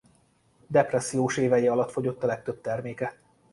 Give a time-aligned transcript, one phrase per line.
[0.67, 3.15] Depressziós évei alatt fogyott a legtöbb terméke.